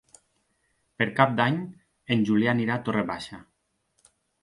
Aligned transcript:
Per 1.01 1.07
Cap 1.19 1.35
d'Any 1.41 1.61
en 2.17 2.27
Julià 2.33 2.57
anirà 2.57 2.81
a 2.81 2.85
Torre 2.91 3.09
Baixa. 3.15 3.45